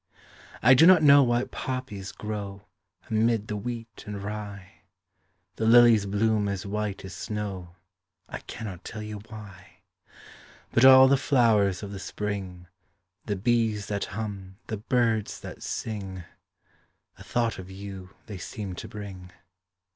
I 0.63 0.73
do 0.73 0.87
not 0.87 1.03
know 1.03 1.21
why 1.21 1.43
poppies 1.43 2.11
grow, 2.11 2.63
Amid 3.11 3.47
the 3.49 3.55
wheat 3.55 4.03
and 4.07 4.23
rye, 4.23 4.81
The 5.57 5.67
lillies 5.67 6.07
bloom 6.07 6.47
as 6.47 6.65
white 6.65 7.05
as 7.05 7.13
snow, 7.15 7.75
I 8.27 8.39
cannot 8.39 8.83
tell 8.83 9.03
you 9.03 9.19
why. 9.29 9.83
But 10.71 10.85
all 10.85 11.07
the 11.07 11.17
flowers 11.17 11.83
of 11.83 11.91
the 11.91 11.99
spring, 11.99 12.65
The 13.25 13.35
bees 13.35 13.85
that 13.89 14.05
hum, 14.05 14.57
the 14.65 14.77
birds 14.77 15.39
that 15.41 15.61
sing, 15.61 16.23
A 17.19 17.23
thought 17.23 17.59
of 17.59 17.69
you 17.69 18.09
they 18.25 18.39
seem 18.39 18.73
to 18.77 18.87
bring. 18.87 19.31